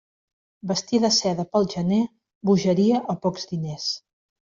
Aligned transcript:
Vestir 0.71 1.01
de 1.03 1.11
seda 1.19 1.47
pel 1.53 1.69
gener; 1.75 2.03
bogeria 2.53 3.07
o 3.17 3.21
pocs 3.25 3.51
diners. 3.57 3.91